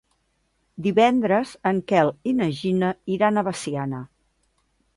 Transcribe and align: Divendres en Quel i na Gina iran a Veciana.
Divendres 0.85 1.51
en 1.71 1.81
Quel 1.93 2.11
i 2.31 2.35
na 2.39 2.49
Gina 2.63 2.91
iran 3.17 3.37
a 3.43 3.47
Veciana. 3.51 4.05